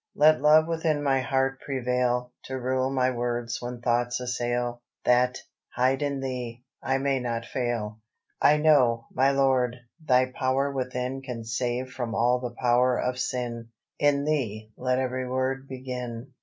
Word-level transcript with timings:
"Let 0.15 0.41
love 0.41 0.65
within 0.67 1.03
my 1.03 1.21
heart 1.21 1.59
prevail, 1.61 2.31
To 2.45 2.57
rule 2.59 2.89
my 2.89 3.11
words 3.11 3.61
when 3.61 3.81
thoughts 3.81 4.19
assail, 4.19 4.81
That, 5.05 5.37
hid 5.77 6.01
in 6.01 6.21
Thee, 6.21 6.63
I 6.81 6.97
may 6.97 7.19
not 7.19 7.45
fail. 7.45 7.99
"I 8.41 8.57
know, 8.57 9.05
my 9.13 9.29
Lord, 9.29 9.75
Thy 10.03 10.25
power 10.31 10.71
within 10.71 11.21
Can 11.21 11.43
save 11.43 11.91
from 11.91 12.15
all 12.15 12.39
the 12.39 12.55
power 12.59 12.97
of 12.99 13.19
sin; 13.19 13.69
In 13.99 14.25
Thee 14.25 14.71
let 14.75 14.97
every 14.97 15.29
word 15.29 15.67
begin. 15.67 16.33